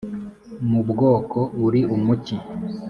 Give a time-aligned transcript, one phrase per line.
[0.69, 2.35] mu bwoko uri umuki’